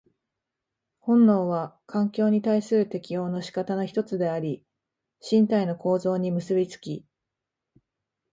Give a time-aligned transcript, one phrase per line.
[0.99, 4.65] 本能は環境に対する適応の仕方の一つであり、
[5.21, 7.05] 身体の構造に結び付き、